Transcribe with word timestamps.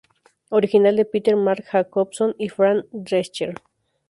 Original 0.51 0.95
de 0.95 1.05
Peter 1.05 1.35
Marc 1.35 1.65
Jacobson 1.71 2.33
y 2.39 2.49
Fran 2.49 2.87
Drescher 2.91 3.53